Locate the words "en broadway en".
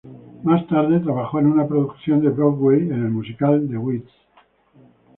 2.25-2.93